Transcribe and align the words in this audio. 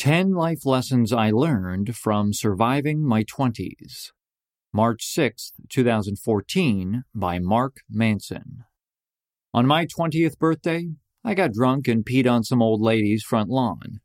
10 0.00 0.32
Life 0.32 0.64
Lessons 0.64 1.12
I 1.12 1.28
Learned 1.30 1.94
from 1.94 2.32
Surviving 2.32 3.06
My 3.06 3.22
20s. 3.22 4.12
March 4.72 5.04
6, 5.04 5.52
2014, 5.68 7.04
by 7.14 7.38
Mark 7.38 7.80
Manson. 7.90 8.64
On 9.52 9.66
my 9.66 9.84
20th 9.84 10.38
birthday, 10.38 10.86
I 11.22 11.34
got 11.34 11.52
drunk 11.52 11.86
and 11.86 12.02
peed 12.02 12.26
on 12.26 12.44
some 12.44 12.62
old 12.62 12.80
lady's 12.80 13.22
front 13.22 13.50
lawn. 13.50 14.00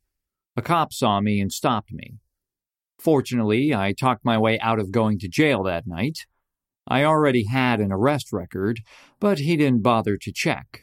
A 0.54 0.60
cop 0.60 0.92
saw 0.92 1.22
me 1.22 1.40
and 1.40 1.50
stopped 1.50 1.90
me. 1.90 2.18
Fortunately, 2.98 3.74
I 3.74 3.94
talked 3.94 4.22
my 4.22 4.36
way 4.36 4.60
out 4.60 4.78
of 4.78 4.90
going 4.90 5.18
to 5.20 5.28
jail 5.28 5.62
that 5.62 5.86
night. 5.86 6.26
I 6.86 7.04
already 7.04 7.46
had 7.46 7.80
an 7.80 7.90
arrest 7.90 8.34
record, 8.34 8.80
but 9.18 9.38
he 9.38 9.56
didn't 9.56 9.82
bother 9.82 10.18
to 10.18 10.30
check. 10.30 10.82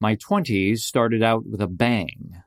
My 0.00 0.16
20s 0.16 0.78
started 0.78 1.22
out 1.22 1.42
with 1.44 1.60
a 1.60 1.68
bang. 1.68 2.43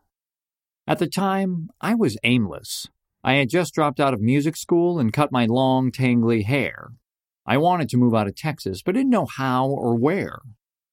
At 0.87 0.99
the 0.99 1.07
time, 1.07 1.69
I 1.81 1.95
was 1.95 2.17
aimless. 2.23 2.87
I 3.21 3.33
had 3.33 3.49
just 3.49 3.73
dropped 3.73 3.99
out 3.99 4.13
of 4.13 4.21
music 4.21 4.55
school 4.55 4.99
and 4.99 5.11
cut 5.11 5.33
my 5.33 5.45
long, 5.45 5.91
tangly 5.91 6.45
hair. 6.45 6.91
I 7.45 7.57
wanted 7.57 7.89
to 7.89 7.97
move 7.97 8.15
out 8.15 8.27
of 8.27 8.37
Texas, 8.37 8.81
but 8.81 8.95
didn't 8.95 9.09
know 9.09 9.25
how 9.25 9.67
or 9.67 9.97
where. 9.97 10.39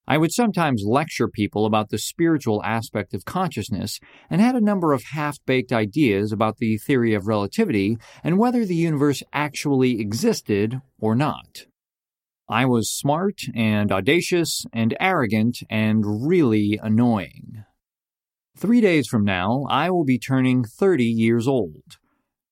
I 0.08 0.18
would 0.18 0.32
sometimes 0.32 0.82
lecture 0.84 1.28
people 1.28 1.64
about 1.64 1.90
the 1.90 1.98
spiritual 1.98 2.60
aspect 2.64 3.14
of 3.14 3.24
consciousness 3.24 4.00
and 4.28 4.40
had 4.40 4.56
a 4.56 4.60
number 4.60 4.92
of 4.92 5.04
half 5.12 5.38
baked 5.46 5.72
ideas 5.72 6.32
about 6.32 6.56
the 6.58 6.76
theory 6.76 7.14
of 7.14 7.28
relativity 7.28 7.96
and 8.24 8.36
whether 8.36 8.66
the 8.66 8.74
universe 8.74 9.22
actually 9.32 10.00
existed 10.00 10.82
or 10.98 11.14
not. 11.14 11.66
I 12.48 12.66
was 12.66 12.90
smart 12.90 13.42
and 13.54 13.92
audacious 13.92 14.64
and 14.72 14.96
arrogant 14.98 15.58
and 15.70 16.26
really 16.26 16.80
annoying. 16.82 17.64
Three 18.56 18.80
days 18.80 19.08
from 19.08 19.24
now, 19.24 19.66
I 19.68 19.90
will 19.90 20.04
be 20.04 20.18
turning 20.18 20.62
30 20.64 21.04
years 21.04 21.48
old. 21.48 21.98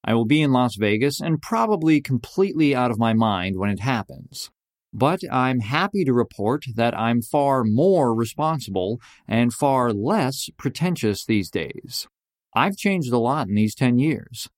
I 0.05 0.15
will 0.15 0.25
be 0.25 0.43
in 0.43 0.51
Las 0.53 0.75
Vegas 0.77 1.21
and 1.21 1.41
probably 1.41 2.01
completely 2.01 2.75
out 2.75 2.91
of 2.91 2.99
my 2.99 3.13
mind 3.13 3.57
when 3.57 3.71
it 3.71 3.81
happens. 3.81 4.51
But 4.93 5.21
I'm 5.31 5.61
happy 5.61 6.05
to 6.05 6.13
report 6.13 6.65
that 6.75 6.99
I'm 6.99 7.23
far 7.23 7.63
more 7.63 8.15
responsible 8.15 9.01
and 9.29 9.55
far 9.55 9.93
less 9.93 10.51
pretentious 10.59 11.25
these 11.25 11.51
days. 11.51 12.09
I've 12.55 12.77
changed 12.77 13.13
a 13.13 13.19
lot 13.19 13.49
in 13.49 13.55
these 13.55 13.75
10 13.75 13.99
years. 13.99 14.49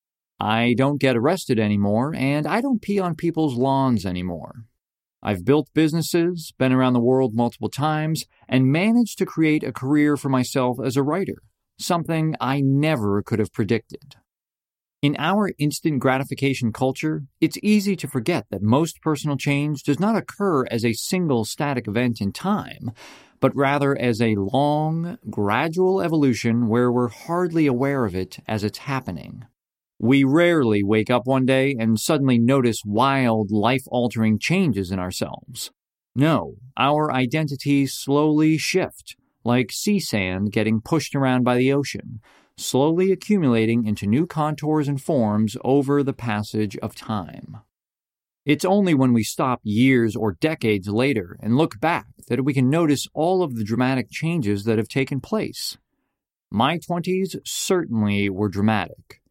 I 0.40 0.74
don't 0.76 1.00
get 1.00 1.16
arrested 1.16 1.60
anymore, 1.60 2.14
and 2.16 2.46
I 2.46 2.62
don't 2.62 2.82
pee 2.82 2.98
on 2.98 3.14
people's 3.14 3.54
lawns 3.54 4.04
anymore. 4.04 4.64
I've 5.24 5.44
built 5.44 5.70
businesses, 5.72 6.52
been 6.58 6.72
around 6.72 6.92
the 6.92 7.00
world 7.00 7.34
multiple 7.34 7.70
times, 7.70 8.26
and 8.46 8.70
managed 8.70 9.16
to 9.18 9.26
create 9.26 9.64
a 9.64 9.72
career 9.72 10.18
for 10.18 10.28
myself 10.28 10.76
as 10.84 10.96
a 10.96 11.02
writer, 11.02 11.38
something 11.78 12.36
I 12.40 12.60
never 12.60 13.22
could 13.22 13.38
have 13.38 13.52
predicted. 13.52 14.16
In 15.00 15.16
our 15.18 15.52
instant 15.58 15.98
gratification 15.98 16.72
culture, 16.72 17.24
it's 17.40 17.58
easy 17.62 17.96
to 17.96 18.08
forget 18.08 18.46
that 18.50 18.62
most 18.62 19.02
personal 19.02 19.36
change 19.36 19.82
does 19.82 20.00
not 20.00 20.16
occur 20.16 20.64
as 20.70 20.84
a 20.84 20.92
single 20.94 21.44
static 21.44 21.88
event 21.88 22.20
in 22.20 22.32
time, 22.32 22.90
but 23.40 23.54
rather 23.54 23.96
as 23.98 24.20
a 24.20 24.34
long, 24.36 25.18
gradual 25.28 26.00
evolution 26.00 26.68
where 26.68 26.90
we're 26.90 27.08
hardly 27.08 27.66
aware 27.66 28.04
of 28.04 28.14
it 28.14 28.38
as 28.46 28.64
it's 28.64 28.78
happening. 28.78 29.44
We 30.04 30.22
rarely 30.22 30.82
wake 30.82 31.08
up 31.08 31.26
one 31.26 31.46
day 31.46 31.74
and 31.78 31.98
suddenly 31.98 32.38
notice 32.38 32.82
wild, 32.84 33.50
life 33.50 33.84
altering 33.86 34.38
changes 34.38 34.90
in 34.90 34.98
ourselves. 34.98 35.70
No, 36.14 36.56
our 36.76 37.10
identities 37.10 37.94
slowly 37.94 38.58
shift, 38.58 39.16
like 39.44 39.72
sea 39.72 39.98
sand 39.98 40.52
getting 40.52 40.82
pushed 40.82 41.14
around 41.14 41.44
by 41.44 41.56
the 41.56 41.72
ocean, 41.72 42.20
slowly 42.58 43.12
accumulating 43.12 43.86
into 43.86 44.06
new 44.06 44.26
contours 44.26 44.88
and 44.88 45.00
forms 45.00 45.56
over 45.64 46.02
the 46.02 46.12
passage 46.12 46.76
of 46.82 46.94
time. 46.94 47.60
It's 48.44 48.66
only 48.66 48.92
when 48.92 49.14
we 49.14 49.24
stop 49.24 49.60
years 49.62 50.14
or 50.14 50.36
decades 50.38 50.86
later 50.86 51.38
and 51.40 51.56
look 51.56 51.80
back 51.80 52.08
that 52.28 52.44
we 52.44 52.52
can 52.52 52.68
notice 52.68 53.08
all 53.14 53.42
of 53.42 53.56
the 53.56 53.64
dramatic 53.64 54.10
changes 54.10 54.64
that 54.64 54.76
have 54.76 54.88
taken 54.88 55.22
place. 55.22 55.78
My 56.50 56.76
20s 56.76 57.38
certainly 57.46 58.28
were 58.28 58.50
dramatic. 58.50 59.22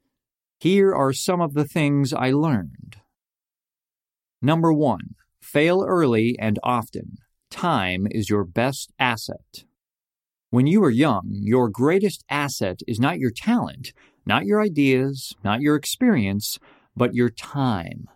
Here 0.64 0.96
are 0.96 1.12
some 1.12 1.42
of 1.42 1.56
the 1.56 1.66
things 1.66 2.14
I 2.14 2.32
learned. 2.32 2.96
Number 4.42 4.72
one, 4.72 5.16
fail 5.42 5.84
early 5.86 6.38
and 6.40 6.58
often. 6.64 7.18
Time 7.52 8.08
is 8.10 8.30
your 8.30 8.46
best 8.46 8.94
asset. 8.98 9.66
When 10.52 10.66
you 10.66 10.82
are 10.86 10.90
young, 10.90 11.32
your 11.34 11.68
greatest 11.68 12.24
asset 12.30 12.80
is 12.88 12.98
not 12.98 13.20
your 13.20 13.30
talent, 13.30 13.92
not 14.26 14.46
your 14.46 14.62
ideas, 14.62 15.36
not 15.44 15.60
your 15.60 15.76
experience, 15.76 16.60
but 16.96 17.14
your 17.14 17.30
time. 17.30 18.08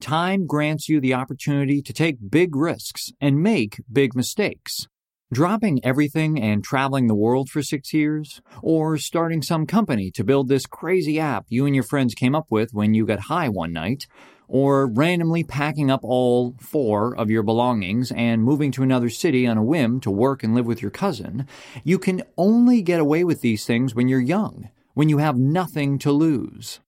Time 0.00 0.46
grants 0.46 0.88
you 0.88 1.02
the 1.02 1.12
opportunity 1.12 1.82
to 1.82 1.92
take 1.92 2.30
big 2.30 2.56
risks 2.56 3.12
and 3.20 3.42
make 3.42 3.82
big 3.92 4.16
mistakes. 4.16 4.88
Dropping 5.32 5.78
everything 5.84 6.40
and 6.40 6.64
traveling 6.64 7.06
the 7.06 7.14
world 7.14 7.50
for 7.50 7.62
six 7.62 7.94
years? 7.94 8.42
Or 8.62 8.98
starting 8.98 9.42
some 9.42 9.64
company 9.64 10.10
to 10.16 10.24
build 10.24 10.48
this 10.48 10.66
crazy 10.66 11.20
app 11.20 11.46
you 11.48 11.66
and 11.66 11.74
your 11.74 11.84
friends 11.84 12.16
came 12.16 12.34
up 12.34 12.46
with 12.50 12.74
when 12.74 12.94
you 12.94 13.06
got 13.06 13.20
high 13.20 13.48
one 13.48 13.72
night? 13.72 14.08
Or 14.48 14.88
randomly 14.88 15.44
packing 15.44 15.88
up 15.88 16.00
all 16.02 16.56
four 16.58 17.16
of 17.16 17.30
your 17.30 17.44
belongings 17.44 18.10
and 18.10 18.42
moving 18.42 18.72
to 18.72 18.82
another 18.82 19.08
city 19.08 19.46
on 19.46 19.56
a 19.56 19.62
whim 19.62 20.00
to 20.00 20.10
work 20.10 20.42
and 20.42 20.52
live 20.52 20.66
with 20.66 20.82
your 20.82 20.90
cousin? 20.90 21.46
You 21.84 22.00
can 22.00 22.24
only 22.36 22.82
get 22.82 22.98
away 22.98 23.22
with 23.22 23.40
these 23.40 23.64
things 23.64 23.94
when 23.94 24.08
you're 24.08 24.18
young, 24.18 24.68
when 24.94 25.08
you 25.08 25.18
have 25.18 25.36
nothing 25.36 26.00
to 26.00 26.10
lose. 26.10 26.80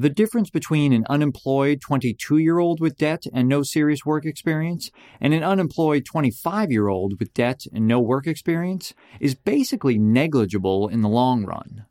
The 0.00 0.08
difference 0.08 0.48
between 0.48 0.94
an 0.94 1.04
unemployed 1.10 1.82
22 1.82 2.38
year 2.38 2.58
old 2.58 2.80
with 2.80 2.96
debt 2.96 3.24
and 3.34 3.46
no 3.46 3.62
serious 3.62 4.02
work 4.02 4.24
experience 4.24 4.90
and 5.20 5.34
an 5.34 5.44
unemployed 5.44 6.06
25 6.06 6.72
year 6.72 6.88
old 6.88 7.20
with 7.20 7.34
debt 7.34 7.66
and 7.70 7.86
no 7.86 8.00
work 8.00 8.26
experience 8.26 8.94
is 9.20 9.34
basically 9.34 9.98
negligible 9.98 10.88
in 10.88 11.02
the 11.02 11.08
long 11.10 11.44
run. 11.44 11.84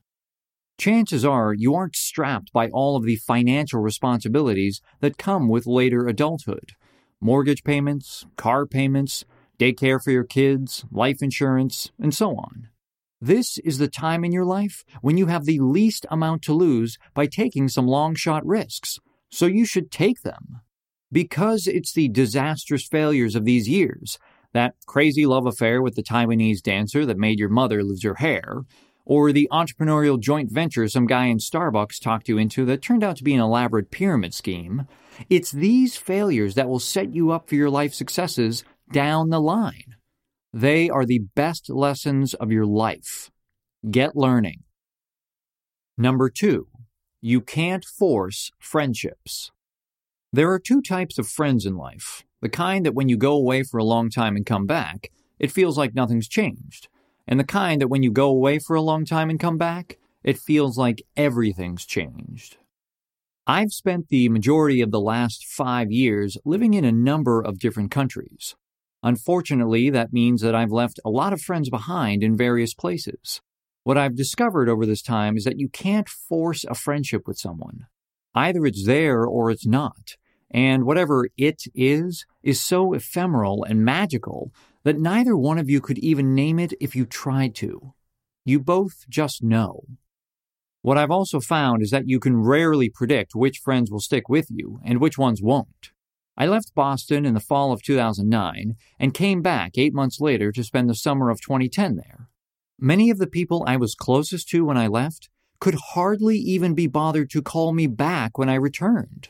Chances 0.80 1.24
are 1.24 1.54
you 1.54 1.76
aren't 1.76 1.96
strapped 1.96 2.52
by 2.52 2.70
all 2.70 2.96
of 2.96 3.04
the 3.04 3.18
financial 3.18 3.80
responsibilities 3.80 4.82
that 5.02 5.20
come 5.20 5.48
with 5.48 5.68
later 5.68 6.08
adulthood 6.08 6.72
mortgage 7.22 7.64
payments, 7.64 8.26
car 8.38 8.66
payments, 8.66 9.24
daycare 9.60 10.04
for 10.04 10.10
your 10.10 10.24
kids, 10.24 10.84
life 10.92 11.22
insurance, 11.22 11.92
and 12.00 12.16
so 12.16 12.32
on. 12.32 12.70
This 13.22 13.58
is 13.60 13.80
the 13.80 13.90
time 13.90 14.24
in 14.24 14.32
your 14.32 14.46
life 14.46 14.86
when 15.02 15.18
you 15.18 15.26
have 15.26 15.46
the 15.46 15.60
least 15.60 16.06
amount 16.10 16.42
to 16.44 16.54
lose 16.54 16.98
by 17.14 17.26
taking 17.26 17.68
some 17.68 17.86
long 17.86 18.16
shot 18.16 18.46
risks, 18.46 18.98
so 19.30 19.46
you 19.46 19.66
should 19.66 19.92
take 19.92 20.22
them. 20.22 20.62
Because 21.12 21.68
it's 21.68 21.92
the 21.92 22.08
disastrous 22.08 22.88
failures 22.88 23.36
of 23.36 23.44
these 23.44 23.68
years, 23.68 24.20
that 24.54 24.76
crazy 24.86 25.26
love 25.26 25.46
affair 25.46 25.82
with 25.82 25.96
the 25.96 26.04
Taiwanese 26.04 26.62
dancer 26.62 27.06
that 27.06 27.18
made 27.18 27.40
your 27.40 27.50
mother 27.50 27.84
lose 27.84 28.04
her 28.04 28.16
hair, 28.16 28.62
or 29.04 29.34
the 29.34 29.50
entrepreneurial 29.52 30.20
joint 30.20 30.50
venture 30.50 30.88
some 30.88 31.06
guy 31.06 31.26
in 31.26 31.40
Starbucks 31.40 32.00
talked 32.00 32.30
you 32.30 32.38
into 32.38 32.64
that 32.66 32.82
turned 32.82 33.04
out 33.04 33.18
to 33.18 33.24
be 33.24 33.34
an 33.34 33.42
elaborate 33.42 33.92
pyramid 33.92 34.34
scheme, 34.34 34.88
it's 35.30 35.52
these 35.52 35.98
failures 35.98 36.56
that 36.56 36.70
will 36.70 36.80
set 36.80 37.14
you 37.14 37.32
up 37.32 37.50
for 37.50 37.56
your 37.56 37.70
life 37.70 37.94
successes 37.94 38.64
down 38.94 39.30
the 39.30 39.42
line. 39.42 39.96
They 40.54 40.90
are 40.90 41.06
the 41.06 41.24
best 41.36 41.70
lessons 41.70 42.34
of 42.34 42.52
your 42.52 42.66
life. 42.66 43.30
Get 43.90 44.16
learning. 44.16 44.64
Number 45.98 46.30
two, 46.30 46.68
you 47.22 47.40
can't 47.42 47.86
force 47.86 48.52
friendships. 48.60 49.52
There 50.34 50.52
are 50.52 50.60
two 50.60 50.82
types 50.82 51.18
of 51.18 51.28
friends 51.28 51.66
in 51.66 51.76
life 51.76 52.24
the 52.42 52.50
kind 52.50 52.86
that 52.86 52.94
when 52.94 53.10
you 53.10 53.18
go 53.18 53.34
away 53.34 53.64
for 53.64 53.78
a 53.78 53.84
long 53.84 54.10
time 54.10 54.38
and 54.38 54.46
come 54.46 54.66
back, 54.66 55.12
it 55.40 55.52
feels 55.52 55.78
like 55.78 55.94
nothing's 55.94 56.28
changed, 56.28 56.88
and 57.28 57.40
the 57.40 57.44
kind 57.44 57.82
that 57.82 57.90
when 57.90 58.02
you 58.02 58.12
go 58.12 58.30
away 58.30 58.60
for 58.60 58.76
a 58.76 58.82
long 58.82 59.06
time 59.06 59.30
and 59.30 59.40
come 59.40 59.58
back, 59.58 59.98
it 60.24 60.38
feels 60.38 60.78
like 60.78 61.04
everything's 61.18 61.86
changed. 61.86 62.58
I've 63.46 63.72
spent 63.72 64.08
the 64.08 64.30
majority 64.30 64.82
of 64.82 64.92
the 64.92 65.02
last 65.02 65.46
five 65.46 65.92
years 65.92 66.38
living 66.46 66.74
in 66.74 66.86
a 66.86 66.92
number 66.92 67.42
of 67.42 67.60
different 67.60 67.92
countries. 67.92 68.56
Unfortunately, 69.02 69.90
that 69.90 70.12
means 70.12 70.42
that 70.42 70.56
I've 70.56 70.72
left 70.72 71.00
a 71.06 71.10
lot 71.10 71.34
of 71.34 71.42
friends 71.42 71.70
behind 71.70 72.24
in 72.24 72.36
various 72.36 72.74
places. 72.74 73.42
What 73.84 73.98
I've 73.98 74.16
discovered 74.16 74.68
over 74.68 74.86
this 74.86 75.02
time 75.02 75.38
is 75.38 75.46
that 75.46 75.60
you 75.60 75.70
can't 75.70 76.10
force 76.10 76.66
a 76.66 76.76
friendship 76.76 77.28
with 77.28 77.38
someone. 77.38 77.88
Either 78.36 78.66
it's 78.66 78.86
there 78.86 79.26
or 79.26 79.50
it's 79.50 79.66
not. 79.66 80.18
And 80.52 80.84
whatever 80.84 81.30
it 81.38 81.64
is, 81.74 82.26
is 82.44 82.62
so 82.62 82.94
ephemeral 82.94 83.64
and 83.64 83.86
magical 83.86 84.52
that 84.84 85.00
neither 85.00 85.38
one 85.38 85.58
of 85.60 85.70
you 85.70 85.80
could 85.80 86.00
even 86.00 86.34
name 86.34 86.60
it 86.60 86.74
if 86.82 86.96
you 86.96 87.06
tried 87.06 87.56
to. 87.56 87.94
You 88.46 88.60
both 88.60 89.06
just 89.10 89.44
know. 89.44 89.84
What 90.82 90.98
I've 90.98 91.12
also 91.12 91.40
found 91.40 91.84
is 91.84 91.92
that 91.92 92.08
you 92.08 92.20
can 92.20 92.38
rarely 92.38 92.90
predict 92.90 93.36
which 93.36 93.60
friends 93.60 93.92
will 93.92 94.00
stick 94.00 94.30
with 94.30 94.48
you 94.50 94.80
and 94.84 95.00
which 95.00 95.18
ones 95.18 95.42
won't. 95.42 95.92
I 96.42 96.48
left 96.48 96.74
Boston 96.74 97.26
in 97.26 97.34
the 97.34 97.42
fall 97.42 97.74
of 97.74 97.84
2009 97.84 98.78
and 98.98 99.14
came 99.14 99.42
back 99.42 99.74
eight 99.76 99.94
months 99.94 100.22
later 100.22 100.54
to 100.54 100.64
spend 100.64 100.90
the 100.90 100.96
summer 100.96 101.30
of 101.30 101.42
2010 101.42 101.98
there. 101.98 102.30
Many 102.80 103.10
of 103.10 103.18
the 103.18 103.28
people 103.28 103.66
I 103.68 103.76
was 103.76 103.94
closest 103.94 104.48
to 104.50 104.64
when 104.64 104.78
I 104.78 104.88
left 104.88 105.28
could 105.60 105.76
hardly 105.94 106.38
even 106.38 106.74
be 106.74 106.88
bothered 106.88 107.30
to 107.32 107.42
call 107.42 107.74
me 107.74 107.88
back 107.88 108.38
when 108.38 108.48
I 108.48 108.56
returned. 108.56 109.28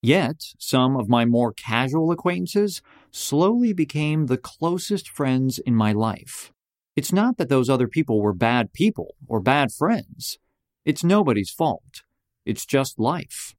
Yet, 0.00 0.36
some 0.56 0.96
of 0.96 1.08
my 1.08 1.24
more 1.24 1.52
casual 1.52 2.12
acquaintances 2.12 2.80
slowly 3.10 3.72
became 3.72 4.26
the 4.26 4.38
closest 4.38 5.08
friends 5.08 5.58
in 5.58 5.74
my 5.74 5.90
life. 5.90 6.52
It's 6.94 7.12
not 7.12 7.38
that 7.38 7.48
those 7.48 7.68
other 7.68 7.88
people 7.88 8.20
were 8.20 8.32
bad 8.32 8.72
people 8.72 9.16
or 9.26 9.40
bad 9.40 9.72
friends. 9.72 10.38
It's 10.84 11.02
nobody's 11.02 11.50
fault. 11.50 12.02
It's 12.46 12.64
just 12.64 13.00
life. 13.00 13.56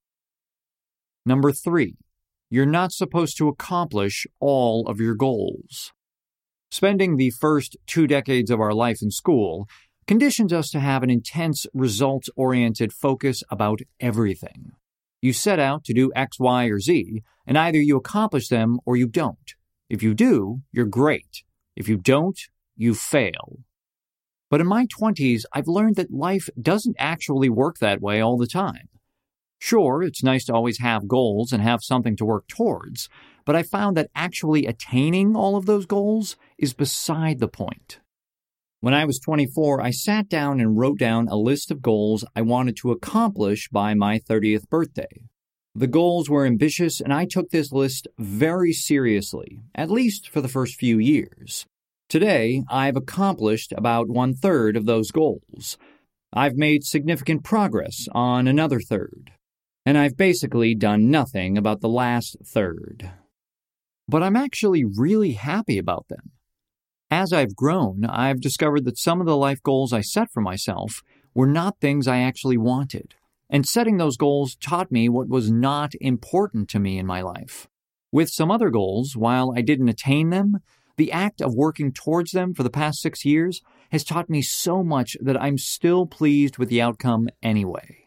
Number 1.25 1.51
three, 1.51 1.95
you're 2.50 2.66
not 2.66 2.92
supposed 2.92 3.38
to 3.38 3.48
accomplish 3.48 4.28
all 4.40 4.88
of 4.88 5.00
your 5.00 5.16
goals. 5.16 5.92
Spending 6.69 7.18
the 7.18 7.30
first 7.30 7.78
two 7.86 8.07
decades 8.07 8.50
of 8.50 8.60
our 8.60 8.74
life 8.74 9.00
in 9.01 9.12
school 9.12 9.68
conditions 10.07 10.51
us 10.51 10.69
to 10.72 10.80
have 10.80 11.04
an 11.04 11.10
intense 11.10 11.66
results 11.74 12.30
oriented 12.36 12.92
focus 12.92 13.44
about 13.50 13.80
everything. 14.00 14.72
You 15.22 15.34
set 15.34 15.60
out 15.60 15.86
to 15.86 15.94
do 15.94 16.12
X, 16.16 16.40
Y, 16.40 16.66
or 16.66 16.80
Z, 16.80 17.24
and 17.48 17.57
either 17.57 17.80
you 17.80 17.95
accomplish 17.95 18.50
them 18.50 18.80
or 18.86 18.98
you 18.98 19.07
don't. 19.07 19.54
If 19.90 20.04
you 20.04 20.13
do, 20.13 20.62
you're 20.72 20.86
great. 20.86 21.44
If 21.75 21.88
you 21.88 21.98
don't, 21.98 22.40
you 22.75 22.94
fail. 22.94 23.60
But 24.50 24.62
in 24.62 24.68
my 24.68 24.86
20s, 24.86 25.44
I've 25.54 25.68
learned 25.68 25.95
that 25.95 26.13
life 26.13 26.50
doesn't 26.62 26.95
actually 27.00 27.50
work 27.50 27.78
that 27.80 28.01
way 28.01 28.22
all 28.22 28.38
the 28.38 28.48
time. 28.48 28.90
Sure, 29.65 30.04
it's 30.04 30.21
nice 30.21 30.44
to 30.44 30.54
always 30.54 30.80
have 30.80 31.07
goals 31.07 31.54
and 31.54 31.63
have 31.63 31.81
something 31.81 32.18
to 32.18 32.25
work 32.25 32.50
towards, 32.50 33.07
but 33.45 33.56
I 33.56 33.63
found 33.63 33.95
that 33.95 34.10
actually 34.13 34.65
attaining 34.65 35.38
all 35.38 35.56
of 35.56 35.65
those 35.65 35.86
goals 35.86 36.36
is 36.57 36.74
beside 36.74 37.39
the 37.39 37.48
point. 37.48 38.01
When 38.81 38.94
I 38.94 39.06
was 39.06 39.19
24, 39.19 39.80
I 39.80 39.92
sat 39.92 40.27
down 40.27 40.60
and 40.60 40.77
wrote 40.77 41.00
down 41.00 41.30
a 41.30 41.38
list 41.38 41.71
of 41.71 41.81
goals 41.81 42.25
I 42.36 42.42
wanted 42.42 42.75
to 42.81 42.92
accomplish 42.92 43.69
by 43.69 43.94
my 43.94 44.19
30th 44.19 44.68
birthday. 44.68 45.30
The 45.74 45.88
goals 45.88 46.30
were 46.30 46.45
ambitious, 46.45 47.00
and 47.00 47.13
I 47.13 47.24
took 47.24 47.50
this 47.50 47.71
list 47.71 48.06
very 48.19 48.74
seriously, 48.74 49.62
at 49.74 49.89
least 49.89 50.27
for 50.27 50.42
the 50.42 50.50
first 50.50 50.75
few 50.75 51.00
years. 51.00 51.66
Today, 52.09 52.63
I've 52.69 52.98
accomplished 52.98 53.71
about 53.77 54.09
one 54.09 54.33
third 54.33 54.75
of 54.75 54.88
those 54.88 55.09
goals. 55.12 55.77
I've 56.33 56.57
made 56.57 56.83
significant 56.83 57.45
progress 57.45 58.09
on 58.12 58.50
another 58.50 58.81
third. 58.81 59.31
And 59.85 59.97
I've 59.97 60.15
basically 60.15 60.75
done 60.75 61.12
nothing 61.12 61.57
about 61.57 61.81
the 61.81 61.89
last 61.89 62.38
third. 62.45 63.12
But 64.07 64.24
I'm 64.24 64.35
actually 64.35 64.83
really 64.85 65.33
happy 65.33 65.77
about 65.77 66.07
them. 66.07 66.31
As 67.12 67.31
I've 67.31 67.56
grown, 67.56 68.06
I've 68.06 68.41
discovered 68.41 68.85
that 68.85 68.97
some 68.97 69.19
of 69.19 69.27
the 69.27 69.38
life 69.38 69.62
goals 69.62 69.94
I 69.94 70.01
set 70.01 70.31
for 70.31 70.41
myself 70.41 71.01
were 71.35 71.47
not 71.47 71.80
things 71.80 72.07
I 72.07 72.19
actually 72.19 72.57
wanted. 72.57 73.15
And 73.50 73.68
setting 73.68 73.97
those 73.97 74.18
goals 74.18 74.56
taught 74.56 74.91
me 74.91 75.09
what 75.09 75.30
was 75.30 75.51
not 75.51 75.94
important 76.01 76.69
to 76.69 76.80
me 76.80 76.97
in 76.97 77.06
my 77.06 77.21
life. 77.21 77.68
With 78.12 78.30
some 78.30 78.50
other 78.50 78.69
goals, 78.69 79.15
while 79.15 79.53
I 79.56 79.62
didn't 79.62 79.89
attain 79.89 80.30
them, 80.30 80.57
the 80.97 81.12
act 81.12 81.41
of 81.41 81.56
working 81.56 81.91
towards 81.91 82.31
them 82.31 82.53
for 82.53 82.63
the 82.63 82.69
past 82.69 83.01
six 83.01 83.25
years 83.25 83.62
has 83.91 84.03
taught 84.03 84.30
me 84.30 84.41
so 84.41 84.83
much 84.83 85.18
that 85.21 85.39
I'm 85.41 85.57
still 85.57 86.06
pleased 86.06 86.57
with 86.57 86.69
the 86.69 86.81
outcome 86.81 87.30
anyway. 87.41 88.02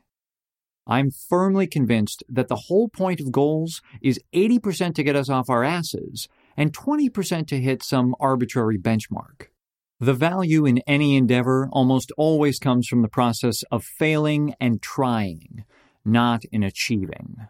I'm 0.87 1.11
firmly 1.11 1.67
convinced 1.67 2.23
that 2.29 2.49
the 2.49 2.63
whole 2.67 2.89
point 2.89 3.21
of 3.21 3.33
goals 3.33 3.83
is 4.01 4.21
80% 4.33 4.95
to 4.95 5.03
get 5.03 5.17
us 5.17 5.29
off 5.29 5.51
our 5.51 5.65
asses 5.65 6.29
and 6.57 6.73
20% 6.73 7.49
to 7.49 7.61
hit 7.61 7.83
some 7.83 8.15
arbitrary 8.21 8.79
benchmark. 8.79 9.49
The 9.99 10.15
value 10.15 10.65
in 10.65 10.79
any 10.87 11.17
endeavor 11.17 11.69
almost 11.73 12.13
always 12.17 12.59
comes 12.59 12.87
from 12.87 13.03
the 13.03 13.09
process 13.09 13.63
of 13.73 13.83
failing 13.83 14.55
and 14.61 14.81
trying, 14.81 15.65
not 16.05 16.45
in 16.53 16.63
achieving. 16.63 17.49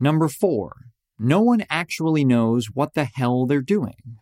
Number 0.00 0.28
four, 0.28 0.86
no 1.18 1.40
one 1.42 1.64
actually 1.68 2.24
knows 2.24 2.66
what 2.72 2.94
the 2.94 3.04
hell 3.04 3.46
they're 3.46 3.60
doing. 3.60 4.18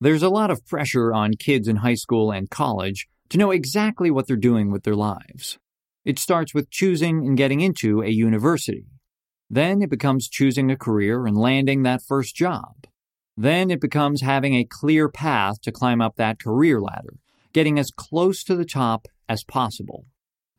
There's 0.00 0.22
a 0.22 0.28
lot 0.28 0.50
of 0.50 0.66
pressure 0.66 1.12
on 1.12 1.34
kids 1.34 1.66
in 1.66 1.76
high 1.76 1.94
school 1.94 2.30
and 2.30 2.48
college 2.48 3.08
to 3.30 3.38
know 3.38 3.50
exactly 3.50 4.10
what 4.10 4.26
they're 4.26 4.36
doing 4.36 4.70
with 4.70 4.84
their 4.84 4.94
lives. 4.94 5.58
It 6.06 6.20
starts 6.20 6.54
with 6.54 6.70
choosing 6.70 7.26
and 7.26 7.36
getting 7.36 7.60
into 7.60 8.00
a 8.00 8.10
university. 8.10 8.86
Then 9.50 9.82
it 9.82 9.90
becomes 9.90 10.28
choosing 10.28 10.70
a 10.70 10.76
career 10.76 11.26
and 11.26 11.36
landing 11.36 11.82
that 11.82 12.00
first 12.00 12.36
job. 12.36 12.86
Then 13.36 13.72
it 13.72 13.80
becomes 13.80 14.22
having 14.22 14.54
a 14.54 14.64
clear 14.64 15.08
path 15.08 15.60
to 15.62 15.72
climb 15.72 16.00
up 16.00 16.14
that 16.14 16.40
career 16.40 16.80
ladder, 16.80 17.14
getting 17.52 17.76
as 17.76 17.90
close 17.90 18.44
to 18.44 18.54
the 18.54 18.64
top 18.64 19.08
as 19.28 19.42
possible. 19.42 20.06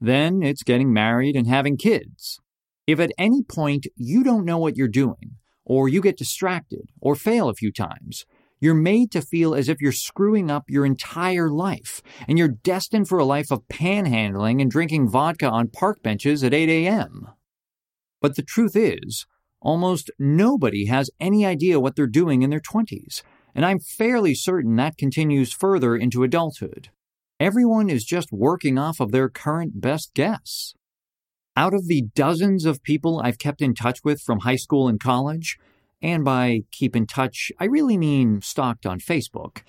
Then 0.02 0.44
it's 0.44 0.64
getting 0.64 0.92
married 0.92 1.38
and 1.38 1.48
having 1.48 1.78
kids. 1.78 2.42
If 2.86 3.00
at 3.00 3.14
any 3.18 3.42
point 3.42 3.88
you 3.96 4.26
don't 4.26 4.46
know 4.46 4.58
what 4.58 4.76
you're 4.76 4.90
doing, 4.90 5.38
or 5.64 5.88
you 5.88 6.02
get 6.02 6.18
distracted, 6.18 6.90
or 7.00 7.16
fail 7.16 7.48
a 7.48 7.54
few 7.54 7.72
times, 7.72 8.26
you're 8.60 8.74
made 8.74 9.12
to 9.12 9.22
feel 9.22 9.54
as 9.54 9.70
if 9.70 9.82
you're 9.82 9.92
screwing 9.92 10.50
up 10.50 10.66
your 10.68 10.86
entire 10.86 11.50
life, 11.50 12.02
and 12.28 12.38
you're 12.38 12.48
destined 12.48 13.08
for 13.08 13.20
a 13.20 13.26
life 13.26 13.52
of 13.52 13.68
panhandling 13.68 14.62
and 14.62 14.72
drinking 14.72 15.10
vodka 15.10 15.48
on 15.48 15.68
park 15.68 16.02
benches 16.02 16.44
at 16.44 16.54
8 16.54 16.70
a.m. 16.70 17.28
But 18.22 18.36
the 18.36 18.44
truth 18.44 18.76
is, 18.76 19.26
almost 19.62 20.10
nobody 20.18 20.86
has 20.86 21.12
any 21.20 21.46
idea 21.46 21.80
what 21.80 21.96
they're 21.96 22.08
doing 22.08 22.42
in 22.42 22.50
their 22.50 22.60
20s, 22.60 23.22
and 23.54 23.66
I'm 23.66 23.80
fairly 23.80 24.34
certain 24.34 24.76
that 24.78 24.98
continues 24.98 25.54
further 25.54 25.96
into 25.96 26.24
adulthood. 26.24 26.90
Everyone 27.40 27.90
is 27.90 28.04
just 28.04 28.32
working 28.32 28.80
off 28.80 29.00
of 29.00 29.12
their 29.12 29.30
current 29.30 29.80
best 29.80 30.16
guess. 30.16 30.74
Out 31.56 31.74
of 31.74 31.88
the 31.88 32.04
dozens 32.16 32.66
of 32.66 32.84
people 32.84 33.20
I've 33.24 33.40
kept 33.40 33.62
in 33.62 33.74
touch 33.74 34.00
with 34.04 34.22
from 34.22 34.40
high 34.40 34.56
school 34.56 34.88
and 34.88 35.00
college, 35.00 35.58
and 36.02 36.24
by 36.24 36.62
keep 36.72 36.96
in 36.96 37.08
touch, 37.08 37.52
I 37.60 37.66
really 37.66 37.98
mean 37.98 38.42
stalked 38.42 38.86
on 38.86 39.00
Facebook, 39.00 39.62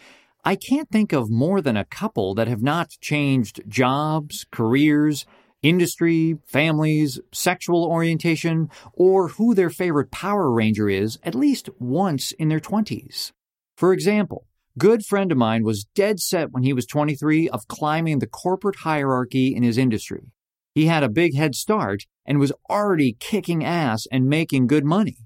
I 0.45 0.57
can't 0.57 0.89
think 0.91 1.13
of 1.13 1.31
more 1.31 1.61
than 1.61 1.77
a 1.77 1.85
couple 1.85 2.35
that 2.35 2.49
have 2.49 2.63
not 2.63 2.91
changed 3.01 3.63
jobs, 3.69 4.47
careers, 4.51 5.27
industry, 5.63 6.39
families, 6.47 7.21
sexual 7.33 7.85
orientation, 7.85 8.71
or 8.95 9.29
who 9.29 9.55
their 9.55 9.71
favorite 9.71 10.11
Power 10.11 10.51
Ranger 10.51 10.89
is 10.89 11.19
at 11.25 11.35
least 11.35 11.69
once 11.79 12.33
in 12.33 12.49
their 12.49 12.61
20s. 12.61 13.33
For 13.77 13.93
example, 13.93 14.47
good 14.79 15.05
friend 15.05 15.33
of 15.33 15.39
mine 15.39 15.65
was 15.65 15.87
dead 15.95 16.21
set 16.21 16.53
when 16.53 16.63
he 16.63 16.73
was 16.73 16.87
23 16.87 17.49
of 17.49 17.69
climbing 17.69 18.21
the 18.21 18.27
corporate 18.27 18.77
hierarchy 18.77 19.55
in 19.55 19.63
his 19.63 19.79
industry. 19.79 20.33
He 20.75 20.87
had 20.87 21.03
a 21.03 21.09
big 21.09 21.35
head 21.35 21.55
start 21.57 22.05
and 22.25 22.39
was 22.39 22.52
already 22.71 23.17
kicking 23.19 23.64
ass 23.64 24.07
and 24.12 24.29
making 24.29 24.69
good 24.69 24.85
money. 24.85 25.17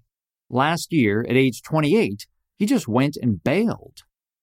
Last 0.55 0.93
year, 0.93 1.25
at 1.27 1.35
age 1.35 1.63
28, 1.63 2.27
he 2.59 2.67
just 2.67 2.87
went 2.87 3.17
and 3.17 3.43
bailed. 3.43 4.03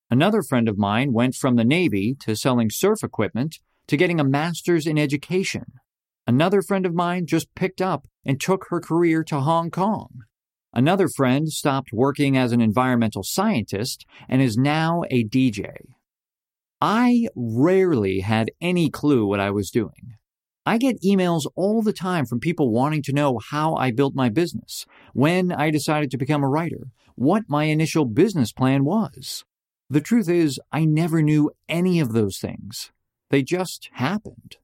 Another 0.09 0.41
friend 0.41 0.67
of 0.67 0.75
mine 0.75 1.13
went 1.13 1.35
from 1.35 1.55
the 1.55 1.63
Navy 1.63 2.15
to 2.21 2.35
selling 2.35 2.71
surf 2.71 3.03
equipment 3.03 3.59
to 3.85 3.95
getting 3.95 4.19
a 4.19 4.23
master's 4.23 4.87
in 4.87 4.97
education. 4.97 5.65
Another 6.25 6.63
friend 6.63 6.87
of 6.87 6.95
mine 6.95 7.27
just 7.27 7.53
picked 7.53 7.79
up 7.79 8.07
and 8.25 8.41
took 8.41 8.65
her 8.69 8.79
career 8.79 9.23
to 9.25 9.39
Hong 9.39 9.69
Kong. 9.69 10.09
Another 10.73 11.07
friend 11.07 11.49
stopped 11.49 11.89
working 11.93 12.35
as 12.35 12.51
an 12.51 12.61
environmental 12.61 13.21
scientist 13.23 14.03
and 14.27 14.41
is 14.41 14.57
now 14.57 15.03
a 15.11 15.23
DJ. 15.23 15.75
I 16.81 17.27
rarely 17.35 18.21
had 18.21 18.49
any 18.59 18.89
clue 18.89 19.27
what 19.27 19.39
I 19.39 19.51
was 19.51 19.69
doing. 19.69 20.15
I 20.65 20.77
get 20.77 21.01
emails 21.01 21.45
all 21.55 21.81
the 21.81 21.93
time 21.93 22.25
from 22.25 22.39
people 22.39 22.71
wanting 22.71 23.01
to 23.03 23.13
know 23.13 23.39
how 23.49 23.75
I 23.75 23.91
built 23.91 24.13
my 24.13 24.29
business, 24.29 24.85
when 25.13 25.51
I 25.51 25.71
decided 25.71 26.11
to 26.11 26.17
become 26.17 26.43
a 26.43 26.49
writer, 26.49 26.91
what 27.15 27.43
my 27.47 27.65
initial 27.65 28.05
business 28.05 28.51
plan 28.51 28.83
was. 28.85 29.45
The 29.89 30.01
truth 30.01 30.29
is, 30.29 30.59
I 30.71 30.85
never 30.85 31.21
knew 31.21 31.51
any 31.67 31.99
of 31.99 32.13
those 32.13 32.37
things. 32.37 32.91
They 33.29 33.41
just 33.41 33.89
happened. 33.93 34.57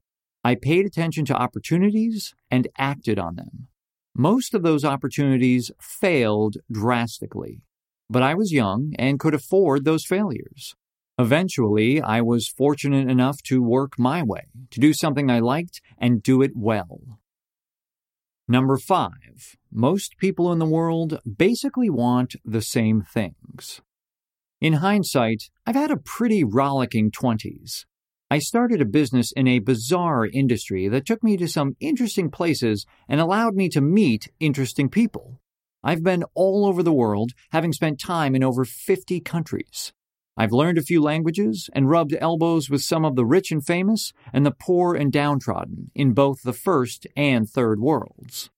I 0.44 0.56
paid 0.56 0.86
attention 0.86 1.26
to 1.26 1.36
opportunities 1.36 2.36
and 2.52 2.68
acted 2.78 3.18
on 3.18 3.36
them. 3.36 3.68
Most 4.16 4.54
of 4.54 4.62
those 4.62 4.86
opportunities 4.86 5.72
failed 5.82 6.58
drastically, 6.72 7.64
but 8.10 8.22
I 8.22 8.36
was 8.36 8.54
young 8.54 8.94
and 9.00 9.20
could 9.20 9.34
afford 9.34 9.84
those 9.84 10.06
failures. 10.06 10.76
Eventually, 11.18 12.02
I 12.02 12.22
was 12.22 12.50
fortunate 12.50 13.10
enough 13.10 13.42
to 13.44 13.62
work 13.62 13.98
my 13.98 14.22
way, 14.22 14.48
to 14.72 14.82
do 14.82 14.92
something 14.92 15.32
I 15.32 15.40
liked 15.40 15.82
and 15.98 16.22
do 16.22 16.42
it 16.42 16.52
well. 16.56 17.20
Number 18.48 18.78
five, 18.78 19.56
most 19.72 20.18
people 20.18 20.52
in 20.52 20.60
the 20.60 20.66
world 20.66 21.20
basically 21.26 21.90
want 21.90 22.36
the 22.44 22.62
same 22.62 23.02
things. 23.02 23.82
In 24.60 24.74
hindsight, 24.74 25.50
I've 25.66 25.76
had 25.76 25.90
a 25.90 25.98
pretty 25.98 26.44
rollicking 26.44 27.12
20s. 27.12 27.86
I 28.30 28.40
started 28.40 28.82
a 28.82 28.86
business 28.86 29.32
in 29.32 29.48
a 29.48 29.60
bizarre 29.60 30.26
industry 30.26 30.88
that 30.90 31.06
took 31.06 31.24
me 31.24 31.38
to 31.38 31.48
some 31.48 31.76
interesting 31.80 32.30
places 32.30 32.86
and 33.08 33.22
allowed 33.22 33.56
me 33.56 33.70
to 33.70 33.82
meet 33.82 34.32
interesting 34.40 34.90
people. 34.90 35.40
I've 35.84 36.04
been 36.04 36.24
all 36.34 36.66
over 36.66 36.84
the 36.84 36.94
world, 36.94 37.32
having 37.52 37.72
spent 37.72 38.00
time 38.00 38.36
in 38.36 38.44
over 38.44 38.66
50 38.66 39.22
countries. 39.22 39.94
I've 40.38 40.52
learned 40.52 40.78
a 40.78 40.84
few 40.84 41.02
languages 41.02 41.70
and 41.74 41.90
rubbed 41.90 42.16
elbows 42.20 42.70
with 42.70 42.82
some 42.82 43.06
of 43.06 43.16
the 43.16 43.26
rich 43.26 43.52
and 43.52 43.66
famous 43.66 44.12
and 44.34 44.46
the 44.46 44.52
poor 44.52 44.94
and 44.94 45.12
downtrodden 45.12 45.92
in 45.96 46.14
both 46.14 46.42
the 46.44 46.54
first 46.54 47.08
and 47.16 47.50
third 47.50 47.80
worlds. 47.80 48.50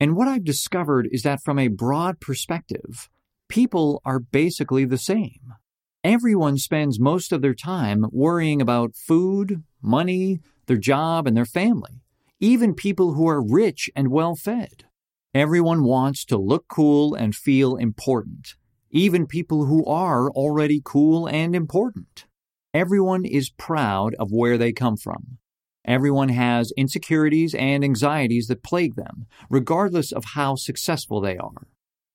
And 0.00 0.16
what 0.16 0.26
I've 0.26 0.44
discovered 0.44 1.08
is 1.12 1.22
that 1.22 1.42
from 1.42 1.58
a 1.58 1.68
broad 1.68 2.20
perspective, 2.20 3.08
people 3.48 4.02
are 4.04 4.18
basically 4.18 4.84
the 4.84 4.98
same. 4.98 5.54
Everyone 6.02 6.58
spends 6.58 7.00
most 7.00 7.32
of 7.32 7.40
their 7.40 7.54
time 7.54 8.06
worrying 8.12 8.60
about 8.60 8.96
food, 8.96 9.62
money, 9.80 10.40
their 10.66 10.76
job, 10.76 11.26
and 11.26 11.36
their 11.36 11.46
family, 11.46 12.02
even 12.40 12.74
people 12.74 13.14
who 13.14 13.28
are 13.28 13.42
rich 13.42 13.88
and 13.94 14.10
well 14.10 14.34
fed. 14.34 14.84
Everyone 15.32 15.84
wants 15.84 16.24
to 16.26 16.36
look 16.36 16.66
cool 16.68 17.14
and 17.14 17.34
feel 17.34 17.76
important, 17.76 18.54
even 18.90 19.26
people 19.26 19.66
who 19.66 19.84
are 19.86 20.30
already 20.30 20.80
cool 20.84 21.26
and 21.26 21.54
important. 21.54 22.26
Everyone 22.72 23.24
is 23.24 23.50
proud 23.50 24.14
of 24.16 24.32
where 24.32 24.58
they 24.58 24.72
come 24.72 24.96
from. 24.96 25.38
Everyone 25.84 26.30
has 26.30 26.72
insecurities 26.76 27.54
and 27.54 27.84
anxieties 27.84 28.48
that 28.48 28.62
plague 28.62 28.96
them, 28.96 29.26
regardless 29.48 30.12
of 30.12 30.24
how 30.34 30.56
successful 30.56 31.20
they 31.20 31.36
are. 31.36 31.68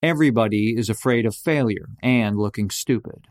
Everybody 0.04 0.75
is 0.78 0.90
afraid 0.90 1.25
of 1.25 1.36
failure 1.36 1.90
and 2.01 2.38
looking 2.38 2.70
stupid. 2.70 3.28